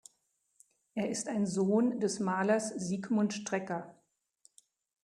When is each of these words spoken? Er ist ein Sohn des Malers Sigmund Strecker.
Er 0.95 1.11
ist 1.11 1.27
ein 1.27 1.45
Sohn 1.45 1.99
des 1.99 2.19
Malers 2.19 2.69
Sigmund 2.69 3.35
Strecker. 3.35 4.01